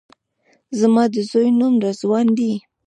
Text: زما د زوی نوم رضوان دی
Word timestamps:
زما 0.79 1.03
د 1.13 1.15
زوی 1.29 1.49
نوم 1.59 1.73
رضوان 1.85 2.27
دی 2.37 2.53